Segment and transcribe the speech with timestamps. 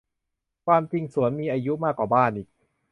[0.65, 2.47] ความจริงสวนมีอายุมากกว่าบ้านอีก